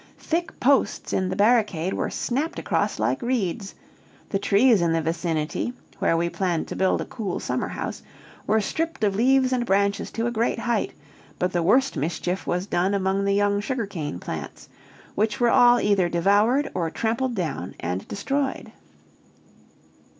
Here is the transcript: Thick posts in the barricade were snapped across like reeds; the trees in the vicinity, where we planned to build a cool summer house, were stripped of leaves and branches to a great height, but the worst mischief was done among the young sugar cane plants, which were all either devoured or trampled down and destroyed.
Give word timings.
Thick 0.17 0.59
posts 0.59 1.13
in 1.13 1.29
the 1.29 1.35
barricade 1.35 1.93
were 1.93 2.09
snapped 2.09 2.57
across 2.57 2.97
like 2.97 3.21
reeds; 3.21 3.75
the 4.29 4.39
trees 4.39 4.81
in 4.81 4.93
the 4.93 5.01
vicinity, 5.03 5.73
where 5.99 6.17
we 6.17 6.27
planned 6.27 6.67
to 6.69 6.75
build 6.75 7.01
a 7.01 7.05
cool 7.05 7.39
summer 7.39 7.67
house, 7.67 8.01
were 8.47 8.59
stripped 8.61 9.03
of 9.03 9.15
leaves 9.15 9.53
and 9.53 9.63
branches 9.63 10.09
to 10.13 10.25
a 10.25 10.31
great 10.31 10.57
height, 10.57 10.91
but 11.37 11.51
the 11.53 11.61
worst 11.61 11.95
mischief 11.95 12.47
was 12.47 12.65
done 12.65 12.95
among 12.95 13.25
the 13.25 13.35
young 13.35 13.59
sugar 13.61 13.85
cane 13.85 14.17
plants, 14.17 14.67
which 15.13 15.39
were 15.39 15.51
all 15.51 15.79
either 15.79 16.09
devoured 16.09 16.71
or 16.73 16.89
trampled 16.89 17.35
down 17.35 17.75
and 17.79 18.07
destroyed. 18.07 18.71